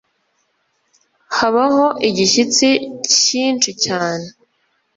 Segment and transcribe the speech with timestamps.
[1.37, 2.69] habaho igishyitsi
[3.19, 4.27] cyinshi cyane